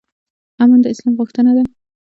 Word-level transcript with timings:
امن 0.61 0.79
د 0.81 0.85
اسلام 0.93 1.13
غوښتنه 1.19 1.51
ده 1.57 1.63